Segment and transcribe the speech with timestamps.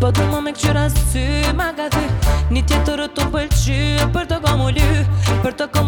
[0.00, 1.22] Po du më me këqyra sy,
[1.58, 2.04] ma ka thy
[2.54, 3.78] Një tjetër të pëlqy,
[4.14, 4.84] për të komu ly
[5.42, 5.87] Për të komu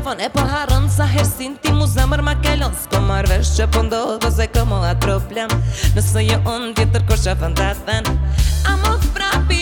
[0.00, 3.50] telefon e po harron sa her sin ti mu zemër ma kelon Së po marvesh
[3.56, 5.50] që po ndohë dhe se ko mollat problem
[5.96, 8.08] Nësë një jo unë ditër kur që fënda thën
[8.70, 8.92] A më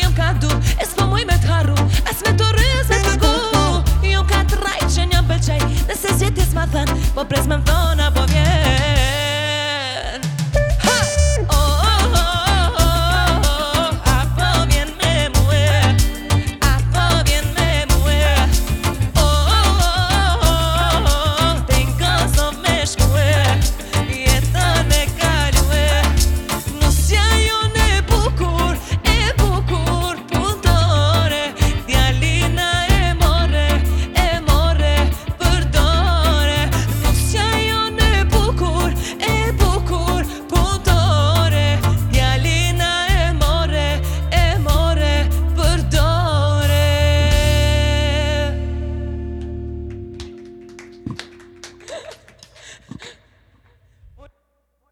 [0.02, 2.82] jëm ka du E s'po muj me të haru E s'me me të rrë e
[2.90, 4.58] së me Jëm ka të
[4.96, 5.58] që një belqaj
[5.90, 7.97] Nëse zjetjes s'ma thën Po prez me më